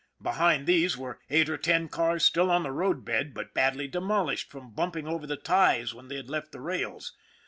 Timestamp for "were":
0.97-1.19